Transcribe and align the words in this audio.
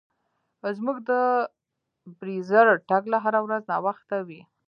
زموږ 0.77 0.97
د 1.09 1.11
بریځر 2.19 2.67
ټکله 2.89 3.17
هره 3.25 3.39
ورځ 3.45 3.61
ناوخته 3.71 4.17
وي. 4.27 4.41